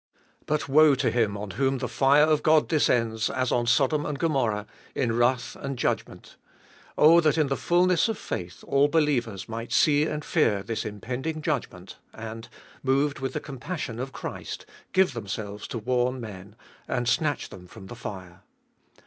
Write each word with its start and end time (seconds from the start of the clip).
But 0.47 0.67
woe 0.67 0.95
to 0.95 1.11
him 1.11 1.37
on 1.37 1.51
whom 1.51 1.77
the 1.77 1.87
fire 1.87 2.23
of 2.23 2.41
God 2.41 2.67
descends, 2.67 3.29
as 3.29 3.51
on 3.51 3.67
Sodom 3.67 4.03
and 4.03 4.17
Gomorrha, 4.17 4.65
in 4.95 5.15
wrath 5.15 5.55
and 5.55 5.77
judgment. 5.77 6.37
Oh 6.97 7.19
that 7.21 7.37
in 7.37 7.49
the 7.49 7.55
fulness 7.55 8.09
of 8.09 8.17
faith 8.17 8.63
all 8.67 8.87
believers 8.87 9.47
might 9.47 9.71
see 9.71 10.05
and 10.05 10.25
fear 10.25 10.63
this 10.63 10.85
impending 10.85 11.43
judgment, 11.43 11.99
and, 12.15 12.49
moved 12.81 13.19
with 13.19 13.33
the 13.33 13.39
com 13.39 13.59
516 13.59 13.95
abe 13.99 13.99
t>olfest 13.99 13.99
ot 13.99 13.99
passion 13.99 13.99
of 13.99 14.11
Christ, 14.31 14.65
give 14.91 15.13
themselves 15.13 15.67
to 15.67 15.77
warn 15.77 16.19
men 16.19 16.55
and 16.87 17.07
snatch 17.07 17.49
them 17.49 17.67
from 17.67 17.85
the 17.85 17.95
fire. 17.95 18.41